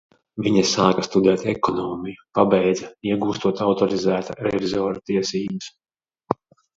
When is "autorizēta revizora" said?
3.67-5.05